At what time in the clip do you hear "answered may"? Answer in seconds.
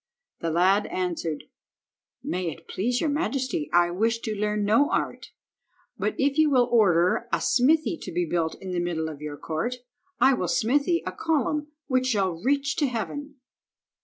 0.87-2.47